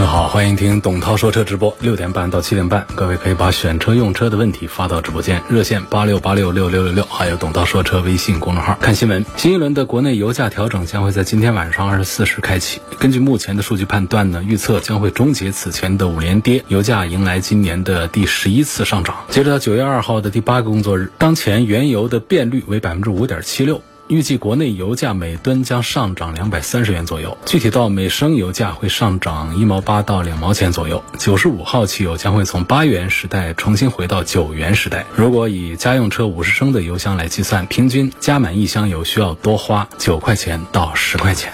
[0.00, 8.78] 各位好，欢迎听董涛说车直播，六点半到七点半，各位可以把选车用车的问题发到直播间，热线八六八六六六六六，还有董涛说车微信公众号。
[8.80, 12.80] 看新闻，新一轮的国内油价调整将会在今天晚上二十四时开启。
[12.98, 19.14] 根据目前的数据判断呢，预测将会终结此前的五连跌，油价迎来今年的第十一次上涨。
[19.28, 23.82] 截止到九月二号的第八个工作日，当前原油的变率为百分之五点七六。
[24.10, 31.00] 预计国内油价每吨将上涨两百三十元左右，具体到每升油价会上涨一毛八到两毛钱左右。
[31.16, 35.06] 九十五号汽油将会从八元时代重新回到九元时代。
[35.14, 41.52] 如果以家用车五十升的油箱来计算，平均加满一箱油需要多花九块钱到十块钱。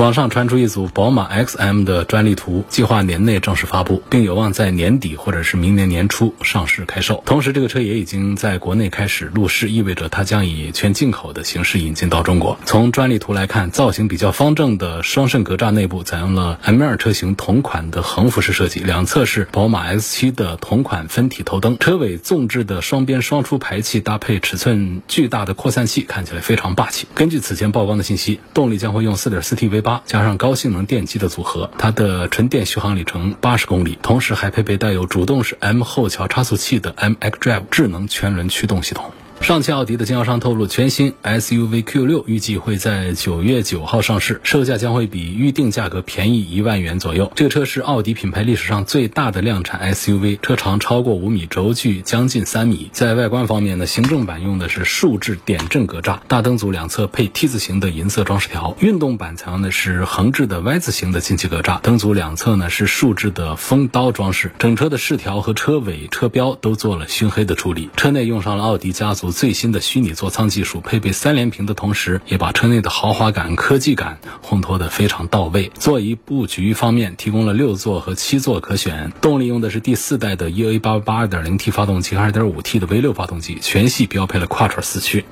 [0.00, 7.22] 网上传出一组宝马 XM 的专利图，计划年内正式发布，并有望在年底或者是明年年初上市开售。
[7.26, 12.58] 同时，这个车也已经在国内开始路试，意味着它将以全进口的形式引进到中国。
[12.64, 27.06] 从专利图来看，造型比较方正的双肾格栅内部采用了 M2 车型同款的横幅式设计，两侧是宝马 X7 的同款分体头灯，车尾纵置的双边双出排气搭配尺寸巨大的扩散器，看起来非常霸气。
[27.14, 29.89] 根据此前曝光的信息，动力将会用 4.4T V8。
[30.06, 39.12] 加上高性能电机的组合，它的纯电续航里程八十公里，同时还配备带有主动式 M 后桥差速器的 MXDrive 智能全轮驱动系统。
[39.40, 47.32] 上汽奥迪的经销商透露，全新 SUV Q6 预计会在九月九号上市，售价将会比预定价格便宜一万元左右。
[47.34, 52.90] 这个车是奥迪品牌历史上最大的量产 SUV，车长超过五米，轴距将近三米。
[52.92, 64.52] 在外观方面呢，行政版用的是竖置点阵格栅，大灯组两侧配 T 字形的银色装饰条；运动版采用的是横置的 Y 字形的进气格栅，灯组两侧呢是竖置的风刀装饰。
[64.58, 67.88] 整车的饰条和车尾、车标都做了熏黑的处理。
[67.96, 69.29] 车内用上了奥迪家族。
[69.30, 75.70] 最新的虚拟座舱技术，配备三连屏的同时，也把车内的豪华感、科技感烘托得非常到位。
[75.78, 79.12] 座椅布局方面，提供了六座和七座可选。
[79.20, 85.24] 动力用的是第四代的 EA882 2.0T 发动机和 2.5T 的 V6 发动机，全系标配了 Quattro 四驱。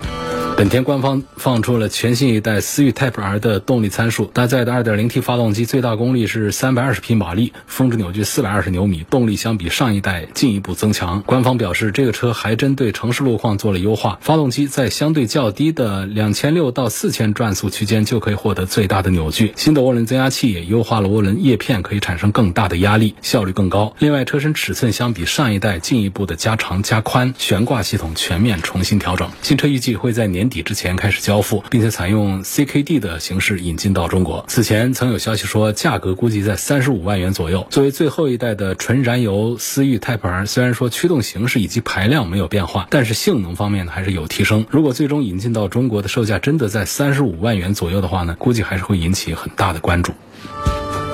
[0.59, 11.23] 本田官方放出了全新一代思域 Type R 的动力参数，搭载的 2.0T 发动机最大功率是320匹马力，峰值扭矩420牛米，动力相比上一代进一步增强。
[11.25, 19.53] 官方表示，这个车还针对城市路况做了优化，发动机在相对较低的2600到4000转速区间就可以获得最大的扭矩。
[19.55, 23.95] 新的涡轮增压器也优化了涡轮叶片，可以产生更大的压力，效率更高。
[24.01, 29.31] 另外，车身尺寸相比上一代进一步的加长加宽，悬挂系统全面重新调整。
[29.43, 30.48] 新车预计会在年。
[30.49, 34.45] 底之前开始交付，并且采用 CKD 的形式引进到中国。
[34.49, 37.67] 此前曾有消息说，价格估计在三十五万元左右。
[37.71, 44.67] 作为最后一代的纯燃油思域 Type R，虽然说驱动形式以及排量没有变化，但是性能方面呢还是有提升。
[44.71, 50.13] 如果最终引进到中国的售价真的在三十五万元左右的话呢，估计还是会引起很大的关注。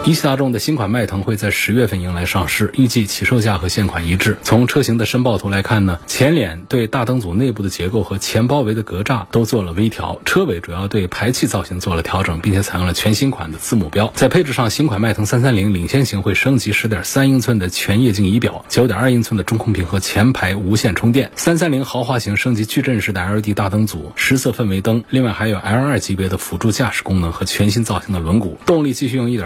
[0.07, 4.37] 一汽大众的新款迈腾会在十月份迎来上市，预计起售价和现款一致。
[4.43, 14.13] 从车型的申报图来看呢，前脸对大灯组内部的结构和前包围的格栅都做了微调，车尾主要对排气造型做了调整，并且采用了全新款的字母标。
[14.15, 21.31] 在配置上，新款迈腾三三零领先型会升级十点三英寸的全液晶仪表，九点二英寸的中控屏和前排无线充电。
[21.35, 28.59] 三三零豪华型升级矩阵式的 LED 大灯组、十色氛围灯，另外还有 L 二级别的辅助驾驶功能和全新造型的轮毂。
[28.67, 29.39] 动力继续用一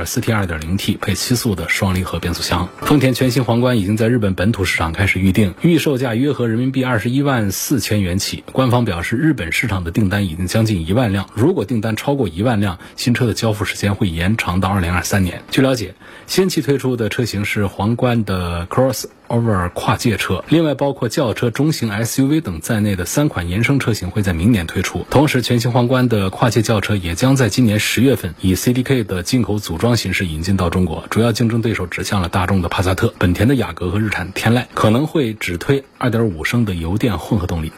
[0.49, 0.59] 点。
[0.59, 8.43] 零 T 配七速的双离合变速箱，丰田全新皇冠已经在日本本土市场开始预定，预售价约合人民币二十一万四千元起。
[8.51, 15.43] 官方表示，日本市场的订单已经将近一万辆，如果订单超过一万辆，新车的交付时间会延长到二零二三年。
[15.53, 15.95] 据了解，
[16.27, 19.05] 先期推出的车型是皇冠的 Cross。
[19.29, 25.07] Over 跨界车，另外包括轿车、中型 SUV 等在内的三款延伸车型会在明年推出。
[25.11, 31.05] 同时，全新皇冠的跨界轿车也将在今年十月份以 CDK 的进口组装形式引进到中国。
[31.11, 37.71] 主要竞争对手指向了大众的帕萨特、本田的雅阁和日产天籁，可能会只推2.5升的油电混合动力。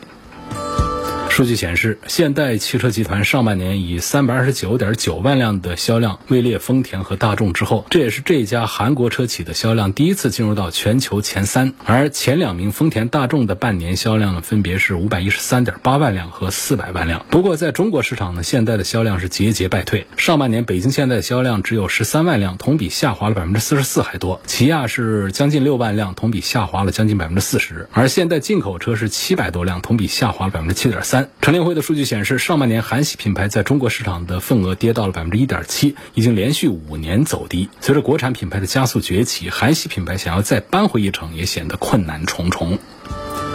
[1.30, 11.72] 数据显示，现代汽车集团上半年以三百二十九点九万辆的销量位列丰田和大众之后，这也是这家韩国车企的销量第一次进入到全球前三。
[11.86, 17.24] 而前两名丰田、大众的半年销量呢，分别是五百一十三点八万辆和四百万辆。
[17.30, 20.06] 不过，在中国市场呢，现代的销量是节节败退。
[20.16, 24.40] 上半年，北京现代销量只有十三万辆，同比下滑了百分之四十四还多。
[24.46, 27.88] 起亚是将近六万辆，同比下滑了将近百分之四十。
[27.92, 31.19] 而现代进口车是七百多辆，同比下滑了百分之七点三。
[31.40, 37.68] 乘联会的数据显示，上半年韩系品牌在中国市场的份额跌到了百分之一点七，已经连续五年走低。
[37.80, 42.78] 随着国产品牌的加速崛起，韩系品牌想要再扳回一城也显得困难重重。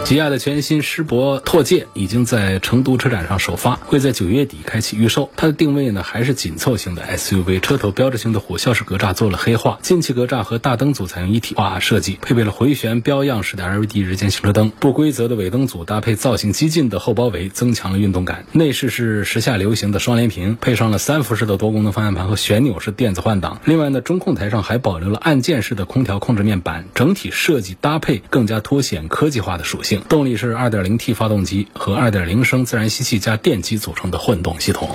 [0.04, 5.30] 吉亚的全新狮铂拓界已经在成都车展上首发，会在九月底开启预售。
[5.34, 14.70] 它的定位呢还是紧凑型的 SUV，车头标志性的虎啸式格栅做了黑化，进气格栅和大灯组采用一体化设计，配备了回旋标样式的 LED 日间行车灯。
[14.78, 18.46] 不规则的尾灯组搭配造型激进的后包围，增强了运动感。
[18.52, 23.60] 内饰是时下流行的双联屏，配上了三辐式的多功能方向盘和旋钮式电子换挡。
[23.64, 29.95] 另外呢，中控台上还保留了按键式的空调控制面板，整体设计搭配更加凸显科技化的属性。
[30.00, 34.88] 动力是 2.0T 发动机和2.0升自然吸气加电机组成的混动系统。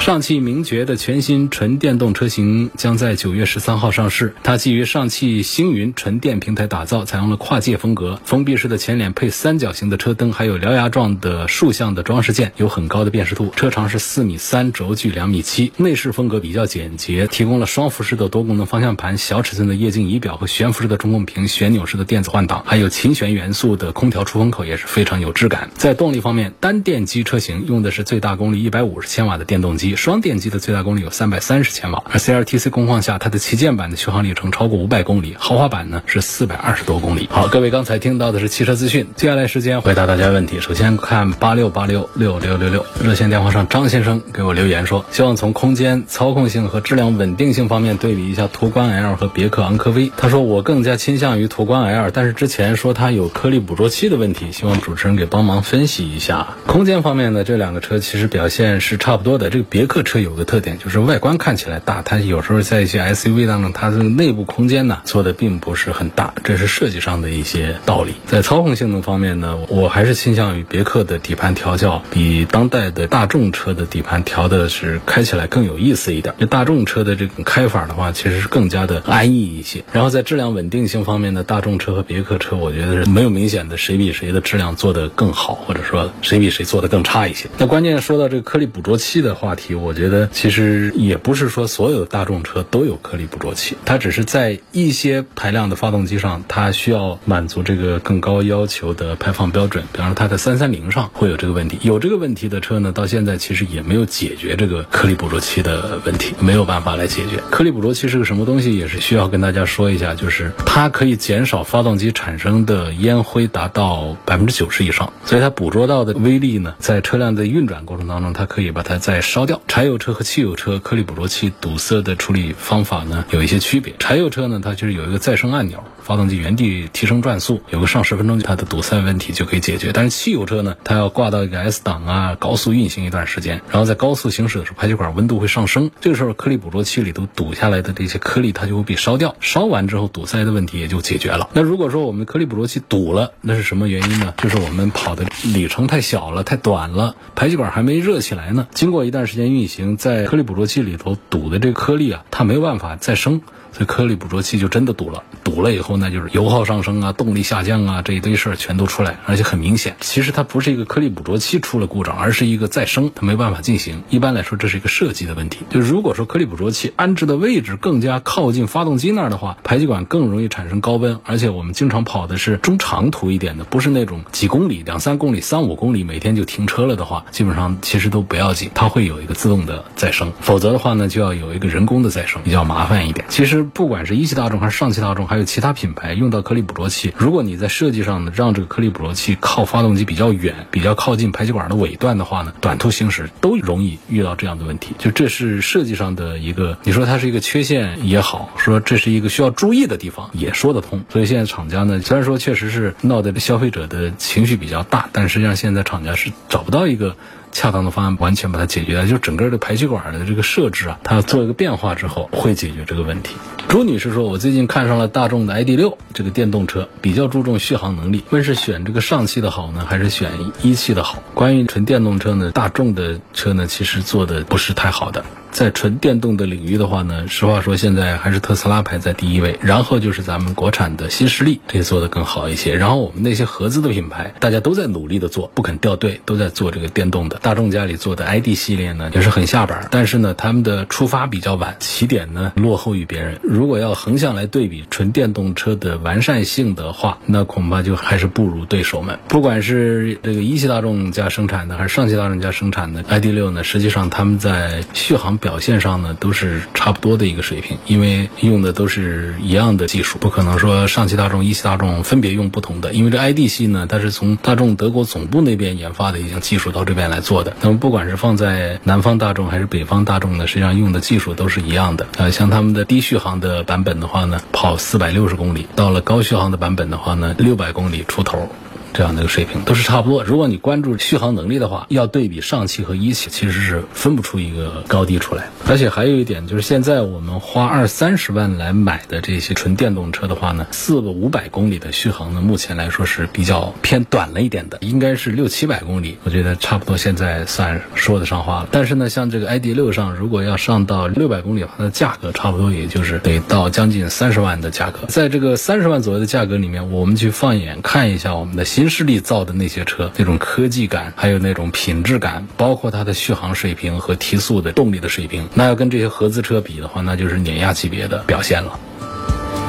[0.00, 4.34] 上汽名爵的全新纯电动车型将在九月十三号上市。
[4.42, 13.52] 它基于上汽星云纯电平台打造，采用了跨界风格，封闭式的前脸配三角形的车灯，还有獠牙状的竖向的装饰件，有很高的辨识度。
[13.54, 15.72] 车长是四米三，轴距两米七。
[15.76, 25.68] 内饰风格比较简洁，提供了双辐式的多功能方向盘、小尺寸的液晶仪表和悬浮式的中控屏、旋钮式的电子换挡，还有琴弦元素的空调出风口，也是非常有质感。
[25.74, 29.87] 在动力方面，单电机车型用的是最大功率一百五十千瓦的电动机。
[29.96, 37.28] 双电机的最大功率有三百三十千瓦，而 CLTC 工况下，它的旗舰版的续航里程超过五百公里，豪华版呢是四百二十多公里。
[37.30, 40.60] 好，各位刚才听到的是汽车资讯，接下来时间回答大家问题。
[40.60, 50.10] 首先看八六八六六六六六热线电话上张先生给我留言说，希望从空间、操控性和质量稳定性方面对比一下途观 L 和别克昂科威。
[50.16, 56.56] 他说我更加倾向于途观 L，但是之前说它有颗粒捕捉器的问题，希望主持人给帮忙分析一下。
[56.66, 59.50] 空间方面呢，这两个车其实表现是差不多的。
[59.50, 60.18] 这个别别克车。
[60.18, 68.14] 有个特点就是外观看起来大，它有时候在一些 SUV 当中，它的内部空间呢做的并不是很大，这是设计上的一些道理。
[68.26, 76.34] 在操控性能方面呢，我还是倾向于别克的底盘调教比当代的大众车的底盘调的是开起来更有意思一点。
[76.40, 79.84] 就大众车的这种开法的话，其实是更加的安逸一些。
[79.92, 87.48] 然后在质量稳定性方面呢，大众车和别克车，我觉得是没有明显的谁比谁的质量做得更好，或者说谁比谁做得更差一些。
[87.58, 90.28] 那关键说到这个颗粒捕捉器的话题，我觉得。
[90.32, 99.84] 其实也不是说所有大众车都有颗粒捕捉器，它只是在一些排量的发动机上，它需要满足这个更高要求的排放标准。
[99.92, 107.42] 比方说它的三三零上会有这个问题，有这个问题的车呢，到现在其实也没有解决这个颗粒捕捉器的问题，没有办法来解决。
[107.50, 119.57] 颗粒捕捉器是个什么东西，也是需要跟大家说一下，就是它可以减少发动机产生的烟灰达到百分之九十以上，所以它捕捉到的微粒呢，在车辆的运转过程当中，它可以把它再烧掉。
[119.66, 123.94] 柴油车和汽油车颗粒捕捉器堵塞的处理方法呢有一些区别。
[123.98, 129.92] 柴油车呢，它就是有一个再生按钮，发动机原地提升转速，有个上十分钟，它的堵塞问题就可以解决。
[129.92, 139.36] 但是汽油车呢，它要挂到一个 S 档啊，高速运行一段时间，然后在高速行驶的时候，排气管温度会上升，这个时候颗粒捕捉器里头堵下来的这些颗粒，它就会被烧掉。
[139.38, 141.50] 烧完之后，堵塞的问题也就解决了。
[141.52, 144.32] 那如果说我们颗粒捕捉器堵了，那是什么原因呢？
[144.38, 148.66] 就是我们跑的里程太小了，太短了，排气管还没热起来呢。
[148.72, 153.42] 经过一段时间运行，在颗粒捕捉器里头堵的这个颗粒啊，它没有办法再生。
[153.70, 159.96] 所以颗粒捕捉器就真的堵了，堵了以后呢，就是油耗上升啊，动力下降啊，这一堆事儿全都出来，而且很明显。
[160.00, 164.02] 其实它不是一个颗粒捕捉器出了故障，而是一个再生，它没办法进行。
[164.08, 165.60] 一般来说，这是一个设计的问题。
[165.70, 180.32] 就如果说颗粒捕捉器安置的位置更加靠近发动机那儿的话，排气管更容易产生高温，而且我们经常跑的是中长途一点的，不是那种几公里、两三公里、三五公里每天就停车了的话，基本上其实都不要紧，它会有一个自动的再生。
[180.40, 183.24] 否则的话呢，就要有一个人工的再生，比较麻烦一点。
[183.28, 183.58] 其实。
[183.74, 194.94] 不管是一汽大众还是上汽大众，还有其他品品牌用到颗粒捕捉器，如果你在设计上呢，让这个颗粒捕捉器靠发动机比较远，比较靠近排气管的尾段的话呢，短途行驶都容易遇到这样的问题。
[194.98, 201.02] 就这是设计上的一个，你说它是一个缺陷也好，说这是一个需要注意的地方也说得通。
[201.08, 207.16] 所以现在厂家呢，虽然说确实是闹得消费者的情绪比较大，但实际上现在厂家是找不到一个。
[207.50, 213.36] 恰当的方案完全把它解决了，就整个的排气管的这个设置啊，它要做一个变化之后会解决这个问题。
[213.68, 220.30] 朱女士说：“我最近看上了大众的 ID 六这个电动车，比较注重续航能力，问是选这个上汽的好呢，还是选
[220.62, 221.22] 一汽的好？
[221.34, 232.76] 关于纯电动车呢，大众的车呢，其实做的不是太好的。”在纯电动的领域的话呢，实话说，现在还是特斯拉排在第一位，然后就是咱们国产的新势力，这做的更好一些。
[232.76, 237.38] 然后我们那些合资的品牌，大家都在努力的做，不肯掉队，都在做这个电动的。
[237.38, 243.40] 大众家里做的 ID 系列呢，也是很下本，但是呢，他们的出发比较晚，起点呢落后于别人。
[243.58, 249.18] 如果要横向来对比纯电动车的完善性的话，那恐怕就还是不如对手们。
[249.28, 255.38] 不管是这个一汽大众家生产的，还是上汽大众家生产的 ID 六呢，实际上他们在续航。
[255.38, 262.92] 表现上呢都是差不多的一个水平，因为用的都是一样的技术，不可能说上汽大众、一汽大众分别用不同的。
[262.92, 267.54] 因为这 ID 系呢，它是从大众德国总部那边研发的一项技术到这边来做的。
[267.60, 272.06] 那么不管是放在南方大众还是北方大众呢，实际上用的技术都是一样的。
[272.16, 278.46] 呃，像他们的低续航的的版本的话呢，跑四百六十公里；到了高续航的版本的话呢，六百公里出头。
[278.92, 280.24] 这样的一个水平都是差不多。
[280.24, 285.50] 如果你关注续航能力的话，要对比上汽和一汽，其实是分不出一个高低出来。
[285.66, 298.68] 而且还有一点就是，现在我们花二三十万来买的这些纯电动车的话呢，四个五百公里的续航呢，目前来说是比较偏短了一点的，应该是六七百公里，我觉得差不多现在算说得上话了。
[298.70, 305.00] 但是呢，像这个 ID 六上，如果要上到六百公里的话，它的价格差不多也就是得到将近三十万的价格。
[305.08, 308.64] 在这个三十万左右的价格里面，我们去放眼看一下我们的。
[308.78, 318.78] 新势力造的那些车，那种科技感，还有那种品质感，包括它的续航水平和提速的动力的水平，那要跟这些合资车比的话，那就是碾压级别的表现了。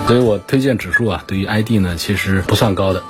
[0.05, 3.01] 所以我推荐指数啊，对于 ID 呢，其实不算高的。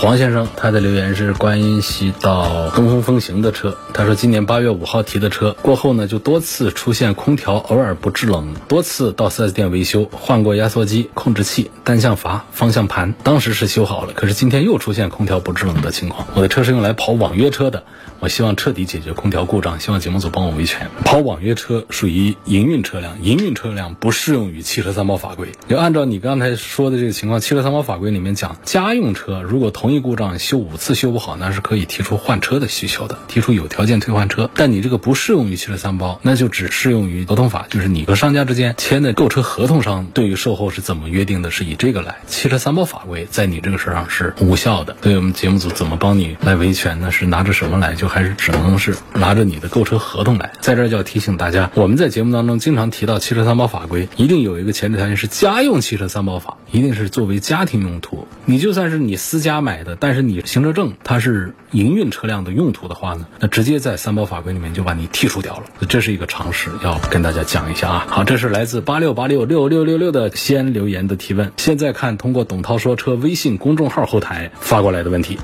[0.00, 3.76] 黄先生，他的留言是关系到东风风行的车。
[3.92, 14.12] 他说，今年八月五号提的车过后呢，就多次出现空调偶尔不制冷，多次到四 S 店维修，换过压缩机、控制器、单向阀、方向盘，当时是修好了。
[14.12, 16.28] 可是今天又出现空调不制冷的情况。
[16.34, 17.82] 我的车是用来跑网约车的，
[18.20, 20.90] 我希望彻底解决空调故障，希望节目组帮我维权。
[21.04, 25.48] 跑网约车属于营运车辆，营运车辆不适用于汽车三包法规。
[25.68, 34.50] 就按照你刚才说的这个情况，汽车三包法规里面讲，家用车如果同一故障修五次修不好，那是可以提出换车的需求的，提出有条件退换车。
[34.54, 42.16] 但你这个不适用于汽车三包，那就只适用于合同法，就是你和商家之间签的购车合同上，对于售后是怎么约定的，是以这个来。
[42.26, 44.96] 汽车三包法规在你这个事儿上是无效的。
[45.02, 47.12] 所以我们节目组怎么帮你来维权呢？
[47.12, 47.94] 是拿着什么来？
[47.94, 50.52] 就还是只能是拿着你的购车合同来。
[50.60, 58.26] 在这儿就要提醒大家，我们在节目当中经常提到汽车三包法规，一定有一个前提条件是家用汽车三包法，一定是作为家庭用途。
[58.44, 59.78] 你就算是你私家买。
[59.84, 65.62] 的，但是你行车证它是营运车辆的用途的话呢，那直接在三包法规里面就把你剔除掉了。
[65.88, 68.06] 这是一个常识，要跟大家讲一下啊。
[68.08, 71.52] 好，这是来自八六八六六六六六的先留言的提问。
[71.58, 75.38] 现在看通过董涛说车微信公众号后台发过来的问题。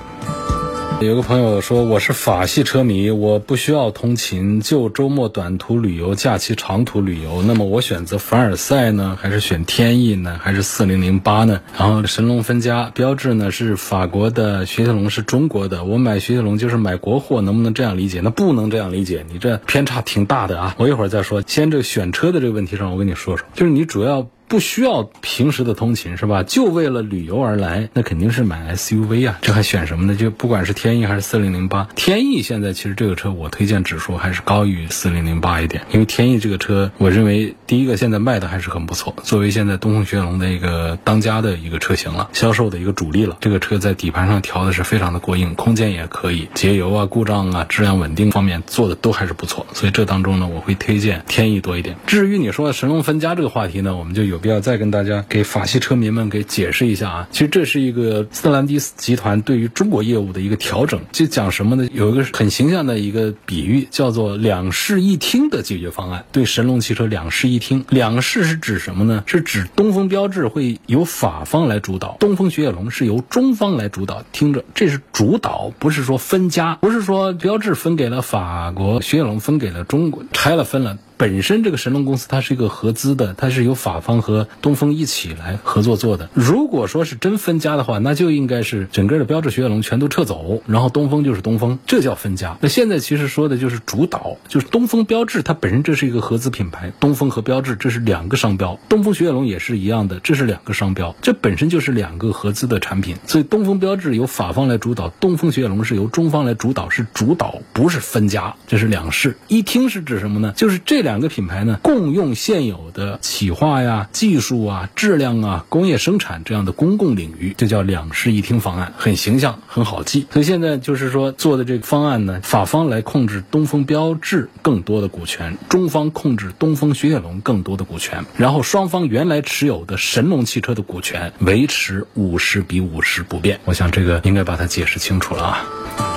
[1.01, 7.43] 有个朋友说我是法系车迷，我不需要通勤，就周末短途旅游、假期长途旅游。
[7.43, 11.61] 那么我选择凡尔赛呢，还是选天翼呢，还是四零零八呢？
[11.79, 15.85] 然后神龙分家，标志呢是法国的，雪铁龙是中国的。
[15.85, 18.21] 我买雪铁龙就是买国货，能不能这样理解？
[18.23, 20.75] 那不能这样理解，你这偏差挺大的啊！
[20.79, 21.43] 我一会儿再说。
[21.47, 24.27] 先这个选车的这个问题上，我跟你说说，就是你主要。
[24.55, 26.45] 不需要平时的通勤是吧？
[26.45, 29.37] 就为了旅游而来，那肯定是买 SUV 啊！
[29.43, 30.15] 这还选什么呢？
[30.15, 43.39] 就不管是天翼还是四零零八，天翼现在其实这个车我推荐指数还是高于四零零八一点，因为天翼这个车，我认为第一个现在卖的还是很不错，作为现在东风雪铁龙的一个当家的一个车型了，销售的一个主力了。
[43.41, 51.97] 这个车在底盘上调的是非常的过硬，空间也可以，节油啊、故障啊、质量稳定方面做的都还是不错，所以这当中呢，我会推荐天翼多一点。
[52.07, 54.44] 至于你说神龙分家这个话题呢，我们就有。
[54.45, 61.89] 必要再跟大家给法系车迷们给解释一下啊，其实这是一个斯特兰蒂斯集团对于中国业务的一个调整，就讲什么呢？
[61.95, 66.23] 有一个很形象的一个比喻，叫做两室一厅的解决方案。
[66.31, 69.25] 对神龙汽车两室一厅，两室是指什么呢？
[69.25, 74.23] 是指东风标致会由法方来主导，东风雪铁龙是由中方来主导。
[74.31, 80.99] 听着，这是主导，不是说分家，不是说标致分给了法国，雪铁龙分给了中国，拆了分了。
[81.25, 86.29] 本身这个神龙公司它是一个合资的，它是由法方和东风一起来合作做的。
[86.35, 92.59] 如果说是真分家的话，那就应该是整个的标致雪铁龙全都撤走，然后东风就是东风，这叫分家。
[92.61, 103.17] 那现在其实说的就是主导，就是东风标致它本身这是一个合资品牌，东风和标致这是两个商标，东风雪铁龙也是一样的，这是两个商标，这本身就是两个合资的产品。
[103.27, 109.39] 所以东风标致由法方来主导，东风雪铁龙是由中方来主导，是主导不是分家，这是两事。
[109.49, 110.53] 一听是指什么呢？
[110.55, 111.14] 就是这两。
[111.15, 120.27] 两个品牌呢，共用现有的企划呀、技术啊、质量啊、工业生产这样的公共领域，这叫两室一厅方案，很形象，很好记。
[120.33, 133.61] 所以现在就是说做的这个方案呢，法方来控制东风标致更多的股权，中方控制东风雪铁龙更多的股权，然后双方原来持有的神龙汽车的股权维持五十比五十不变。
[133.67, 136.14] 我想这个应该把它解释清楚了啊。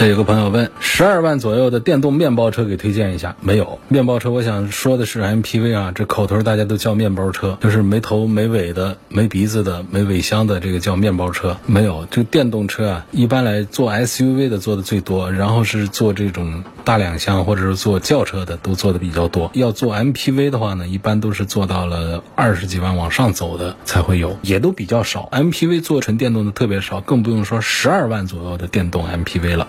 [0.00, 3.36] 这有个朋友问，十二万左右的电动面包车给推荐一下？
[3.42, 11.58] 没有面包车，我想说的是 MPV 啊，这口头大家都叫面包车，就是没头没尾的、没鼻子的、没尾箱的，这个叫面包车。
[11.66, 19.50] 没有这个电动车啊，一般来做 SUV 的做的最多，然后是做这种大两厢或者是做轿车的都做的比较多。
[19.52, 25.28] 要做 MPV 的话呢，一般都是做到了二十几万往上走的才会有，也都比较少。
[25.30, 29.68] MPV 做纯电动的特别少，更不用说十二万左右的电动 MPV 了。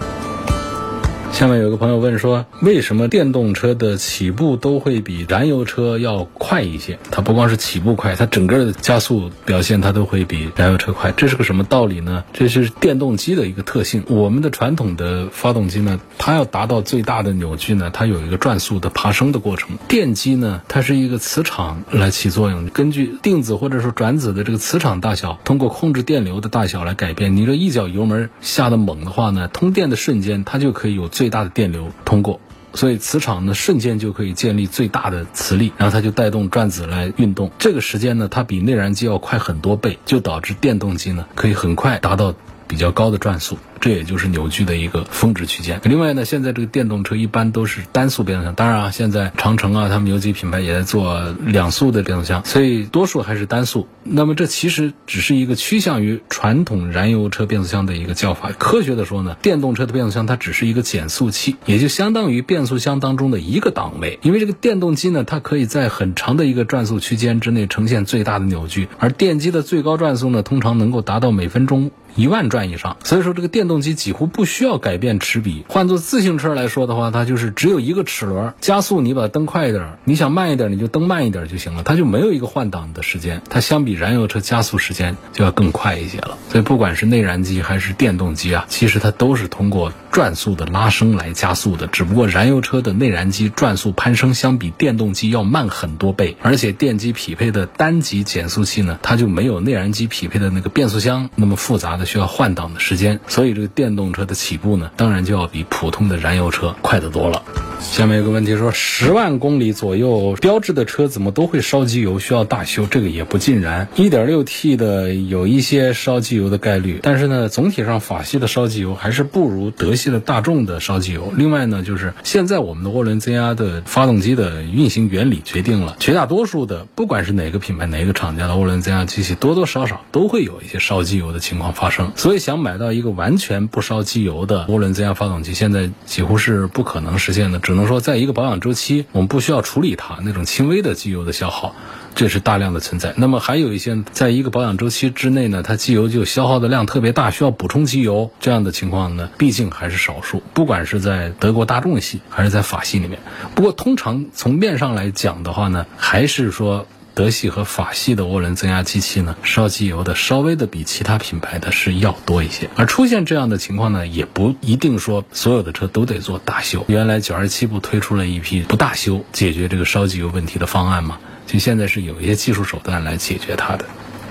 [1.41, 6.99] 下面有个朋友问说，为什么电动车的起步都会比燃油车要快一些？
[7.09, 11.11] 它不光是起步快，它整个的加速表现它都会比燃油车快。
[11.17, 12.23] 这是个什么道理呢？
[12.31, 14.03] 这是电动机的一个特性。
[14.07, 19.79] 我们的传统的发动机呢，它要达到最大的扭矩呢，它有一个转速的爬升的过程。
[19.87, 27.35] 电机呢，它是一个磁场来起作用，根据定子或者说转子的这个磁场大小，通过控制电流的大小来改变。
[27.35, 32.39] 你这一脚油门下的猛的话呢，通电的瞬间它就可以有最大的电流通过，
[32.75, 37.49] 所以磁场呢瞬间就可以建立最大的磁力，然后它就带动转子来运动。
[37.57, 42.35] 这个时间呢，它比内燃机要快很多倍，就导致电动机呢可以很快达到
[42.71, 43.57] 比较高的转速。
[43.81, 45.81] 这也就是扭矩的一个峰值区间。
[45.83, 53.87] 另外呢，现在这个电动车一般都是单速变速箱，当然啊，现在长城啊，他们有几品牌也在做两速的变速箱，所以多数还是单速。
[54.03, 58.51] 那么这其实只是一个趋向于传统燃油车变速箱的一个叫法。
[58.51, 64.19] 科学的说呢，电动车的变速箱它只是一个减速器，也就相当于变速箱当中的一个档位。
[64.21, 72.97] 因为这个电动机呢，它可以在很长的一个转速区间之内呈现最大的扭矩，而电机的最高转速呢，通常能够达到每分钟一万转以上。
[73.03, 86.37] 所以说这个电动机几乎不需要改变齿比，换做自行车来说的话，它就是只有一个齿轮，加速你把它蹬快一点，你想慢一点你就蹬慢一点就行了，它就没有一个换挡的时间，它相比燃油车加速时间就要更快一些了。
[86.49, 107.41] 所以不管是内燃机还是电动机啊，其实它都是通过转速的拉升来加速的，只不过燃油车的内燃机转速攀升相比电动机要慢很多倍，而且电机匹配的单级减速器呢，它就没有内燃机匹配的那个变速箱那么复杂的需要换挡的时间，所以这个电动车的起步呢，当然就要比普通的燃油车快得多了。
[107.81, 112.85] 下面有个问题说，十万公里左右标志的车怎么都会烧机油，需要大修？
[112.85, 113.87] 这个也不尽然。
[113.95, 121.33] 1.6T 的有一些烧机油的概率，但是呢，总体上法系的烧机油还是不如德系的大众的烧机油。
[121.35, 132.11] 另外呢，就是现在我们的涡轮增压的发动机的运行原理决定了，绝大多数的不管是哪个品牌、哪个厂家的涡轮增压机器，多多少少都会有一些烧机油的情况发生。
[132.15, 137.59] 所以想买到一个完全不烧机油的涡轮增压发动机，现在几乎是不可能实现的。
[137.71, 141.73] 只能说，在一个保养周期，我们不需要处理它那种轻微的机油的消耗，
[142.13, 143.13] 这是大量的存在。
[143.15, 150.43] 那么还有一些，在一个保养周期之内呢，它机油就消耗的量特别大，需要补充机油，这样的情况呢，毕竟还是少数。
[150.53, 153.19] 不管是在德国大众系还是在法系里面，
[153.55, 156.85] 不过通常从面上来讲的话呢，还是说。
[157.13, 162.69] 德系和法系的涡轮增压机器呢，烧机油的稍微的比其他品牌的是要多一些。
[162.75, 166.85] 而出现这样的情况呢，也不一定说所有的车都得做大修。
[166.87, 171.19] 原来九二七不推出了一批不大修解决这个烧机油问题的方案吗？
[171.47, 173.85] 就现在是有一些技术手段来解决它的。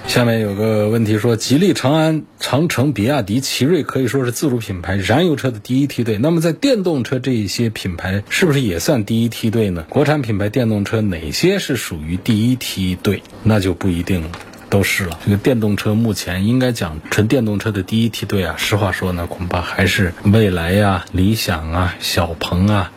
[0.07, 6.19] 下面有个问题说，吉利、长安、长城、比亚迪、奇瑞可以说是自主品牌燃油车的第一梯队。
[6.19, 9.87] 那么在电动车这一些品牌，是不是也算第一梯队呢？
[9.89, 13.23] 国产品牌电动车哪些是属于第一梯队？
[13.45, 14.31] 那就不一定了
[14.69, 15.19] 都是了。
[15.25, 22.91] 这个电动车目前应该讲纯电动车的第一梯队啊，实话说呢，恐怕还是蔚来呀、理想啊、小鹏啊、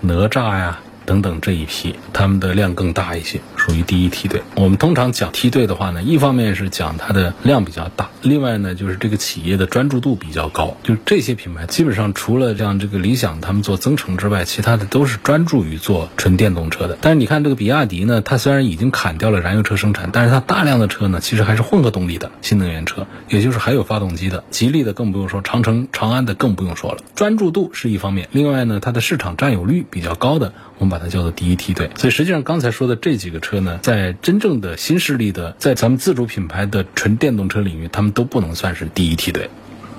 [0.00, 0.80] 哪吒呀。
[1.10, 4.44] 等等这一批，他们的量更大一些，属于第一梯队。
[4.54, 10.76] 我们通常讲梯队的话呢，一方面是讲它的量比较大，另外呢就是这个企业的专注度比较高。
[10.84, 16.96] 就这些品牌，基本上除了像这个理想他们做增程之外，其他的都是专注于做纯电动车的。
[17.00, 24.44] 但是你看这个比亚迪呢，它虽然已经砍掉了燃油车生产，但是它大量的车呢，其实还是混合动力的新能源车，也就是还有发动机的。
[24.52, 26.98] 吉利的更不用说，长城、长安的更不用说了。
[27.16, 30.52] 专注度是一方面，另外呢，它的市场占有率比较高的。
[30.78, 39.48] 我们把它叫做第一梯队，所以实际上刚才说的这几个车呢，在真正的新势力的，在咱们自主品牌的纯电动车领域，他们都不能算是第一梯队。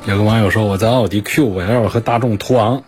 [0.07, 2.83] 有个网友说，我在奥迪 Q 五 L 和大众途昂，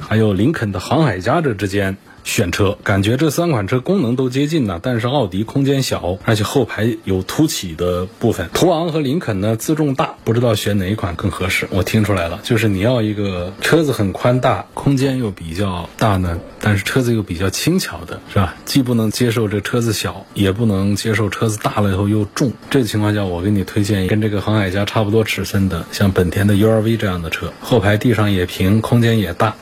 [0.00, 8.48] 还有林肯的航海家这之间选车，感觉这三款车功能都接近呢，但是奥迪空间小，而且后排有凸起的部分。
[8.54, 11.68] 途昂和林肯呢自重大，不知道选哪一款更合适。
[11.70, 18.54] 我听出来了，就是你要一个车子很宽大，空间又比较大呢，但是车子又比较轻巧的，是吧？
[18.64, 22.50] 既不能接受这车子小，也不能接受车子大了以后又重。
[22.70, 29.54] 这个情况下，我给你推荐跟这个航海家差不多尺寸的，像本田的 URV 这样的车，后排地上也平，空间也大。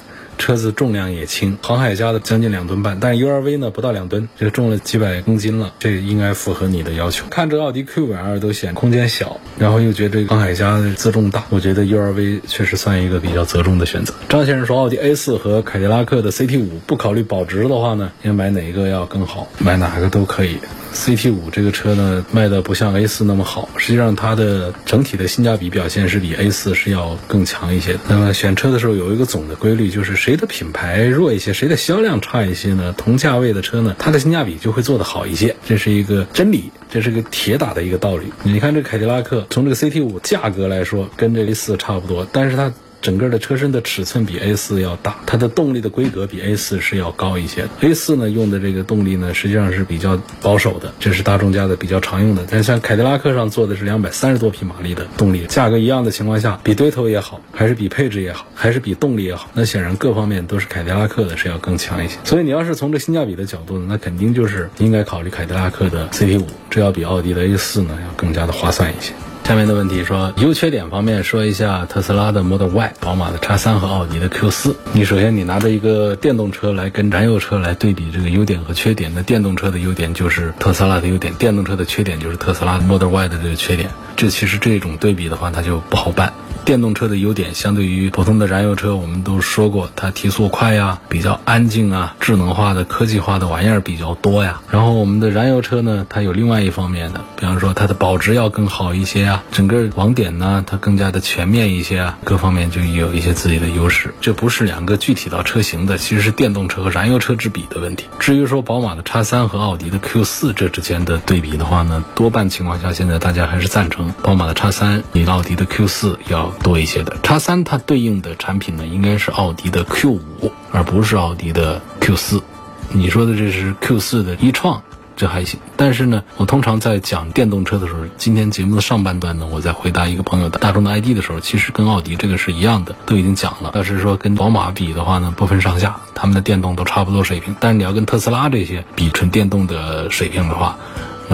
[0.42, 7.24] 车子重量也轻，航海家的将近两吨半，但 URV 呢不到两吨，这个重了几百公斤了，这应该符合你的要求。
[7.30, 14.12] 看这奥迪 Q5L 都显空间小，然后又觉得航海家的自重大，我觉得 URV 确实算一个比较择重的选择。
[14.28, 19.46] 张先生说，奥迪 A4 和凯迪拉克的 CT5 不考虑保值的话呢，应该买哪一个要更好？
[19.58, 20.58] 买哪个都可以。
[20.92, 28.00] CT 五这个车呢，卖的不像 A 四那么好，实际上它的整体的性价比表现是比 A 四是要更强一些的。
[28.08, 32.94] 那么选车的时候有一个总的规律，就是谁的品牌弱一些，谁的销量差一些呢？
[32.96, 38.32] 同价位的车呢，它的性价比就会做得好一些，这是一个真理，这是个铁打的一个道理。
[38.42, 42.72] 你看这凯迪拉克，从这个 CT 五价格来说跟这 A 四差不多，但是它。
[43.02, 47.68] 整个的车身的尺寸比 A 四要大，它的动力的规格比 A 四是要高一些的。
[47.80, 52.46] A 四呢用的这个动力呢实际上是比较保守的，这是大众家的比较常用的。
[52.48, 62.18] 但像凯迪拉克上做的是两百三十多匹马力的动力，价格一样的情况下，比对头也好，还是比配置也好，还是比动力也好，那显然各方面都是凯迪拉克的是要更强一些。
[62.22, 69.12] 所以你要是从这性价比的角度呢，那肯定就是应该考虑凯迪拉克的 CT 五，这要比奥迪的 A 四呢要更加的划算一些。
[69.44, 74.76] 下面的问题说，优缺点方面说一下特斯拉的 Model Y、宝马的 X 三和奥迪的 Q 四。
[74.92, 83.90] 你首先你拿着一个电动车来跟燃油车来对比这个优点和缺点，那电动车的优点就是特斯拉的优点，电动车的缺点就是特斯拉 Model Y 的这个缺点。
[84.16, 86.32] 这其实这种对比的话，它就不好办。
[86.64, 94.60] 电动车的优点相对于普通的燃油车，我们都说过，它提速快呀，比较安静啊，智能化的、科技化的玩意儿比较多呀。
[94.70, 104.14] 然后我们的燃油车呢，它有另外一方面的，比方说它的保值要更好一些啊，整个网点呢它更加的全面一些啊，各方面就有一些自己的优势。
[104.20, 108.06] 这不是两个具体到车型的，其实是电动车和燃油车之比的问题。
[108.20, 116.51] 至于说宝马的 X 三和奥迪的 Q 四这之间的对比的话呢，多半情况下现在大家还是赞成宝马的 X 三比奥迪的 Q 四要。
[116.62, 122.42] 多一些的叉三，它对应的产品呢，应该是奥迪的 Q 五，而不是奥迪的 Q 四。
[122.90, 124.82] 你说的这是 Q 四的一创，
[125.16, 125.58] 这还行。
[125.76, 133.72] 但是呢，我通常在讲电动车的时候，今天节目的上半段呢，我在回答一个朋友的大众的 ID 的时候，其实跟奥迪这个是一样的，都已经讲了。
[133.74, 137.56] 要是说跟宝马比的话呢，不分上下，他们的电动都差不多水平。
[137.58, 140.76] 但是你要跟特斯拉这些比纯电动的水平的话，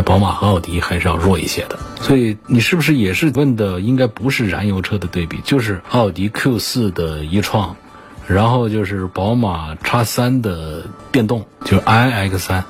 [0.03, 1.79] 宝马和奥迪还是要弱一些的。
[2.01, 7.77] 所以你是不是也是问的应该不是燃油车的对比，就是奥迪 Q 四的一创，
[8.27, 12.65] 然后就是宝马 X 三的电动，就是 iX 三。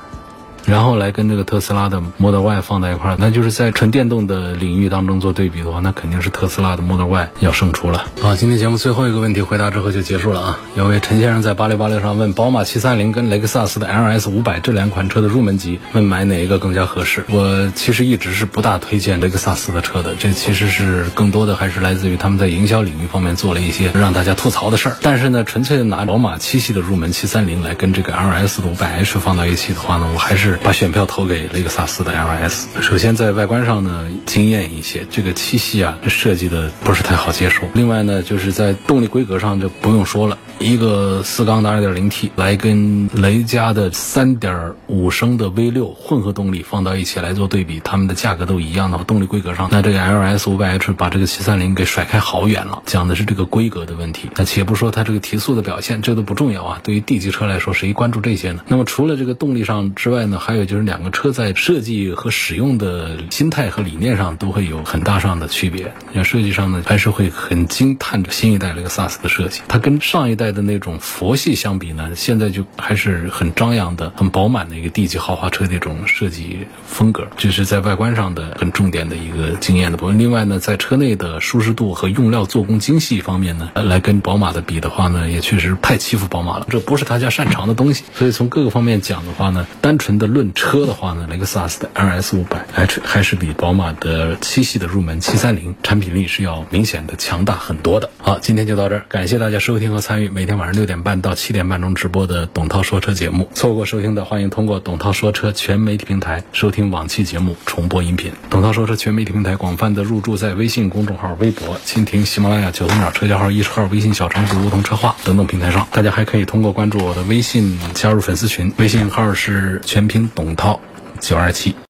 [0.69, 8.05] 然后来跟这个特斯拉的 Model Y 放在一块儿，那就是在纯电动的领域当中做对比的话，那肯定是特斯拉的 Model Y 要胜出了。
[8.21, 10.61] 好，今天节目最后一个问题回答之后就结束了啊。
[10.77, 17.25] 有位陈先生在八六八六上问，宝马七三零跟雷克萨斯的 LS 五百这两款车的入门级，问买哪一个更加合适？
[17.31, 24.97] 我其实一直是不大推荐雷克萨斯的车的，这其实是更多的还是来自于他们在营销领域方面做了一些让大家吐槽的事儿。
[25.01, 30.58] 但是呢，纯粹的拿宝马七系的入门七三零来跟这个 LS 的五百 H 放到一起的话呢，我还是。
[30.63, 32.67] 把选票投给雷克萨斯的 LS。
[32.81, 37.63] 首先在外观上呢惊艳一些，这个七系啊设计的不是太好接受。
[37.75, 52.83] 另外呢就是在动力规格上就不用说了，一个四缸的 2.0T 来跟雷家的3.5升的 V6 混合动力放到一起来做对比，它们的价格都一样的话，动力规格上，那这个 LS 500H 把这个730给甩开好远了。
[52.87, 54.29] 讲的是这个规格的问题。
[54.37, 56.81] 那且不说它这个提速的表现，这都不重要啊。
[56.83, 58.63] 对于 D 级车来说，谁关注这些呢？
[58.67, 60.39] 那么除了这个动力上之外呢？
[60.39, 65.93] 还有就是两个车在设计和使用的心态和理念上都会有很大上的区别。
[66.15, 69.61] 像设计上呢，还是会很惊叹着新一代雷克萨斯的设计。
[69.69, 77.27] 它跟上一代的那种佛系相比呢，现在就还是很张扬的、很饱满的一个 D 级豪华车那种设计风格。
[77.37, 80.19] 这是在外观上的很重点的一个惊艳的部分。
[80.19, 86.67] 另外呢，在车内的舒适度和用料做工精细方面呢，来跟宝马的比的话呢，也确实太欺负宝马了。
[86.71, 88.05] 这不是他家擅长的东西。
[88.15, 98.11] 所以从各个方面讲的话呢，单纯的论车的话呢，雷克萨斯的 RS 五百 H 还是比宝马的七系的入门七三零产品力是要明显的强大很多的。
[98.19, 103.51] 好，今天就到这儿，感谢大家收听和参与每天晚上六点半到七点半钟直播的董涛说车节目。
[103.55, 108.31] 错过收听的，欢迎通过董涛说车全媒体平台收听往期节目重播音频。
[108.49, 115.85] 董涛说车全媒体平台广泛的入驻在微信公众号、微博、蜻蜓、喜马拉雅、九头鸟车架号、易车号、微信小程序梧桐车话等等平台上。
[115.91, 120.79] 大家还可以通过关注我的微信加入粉丝群，微信号是全拼董涛
[121.19, 121.75] 九二七。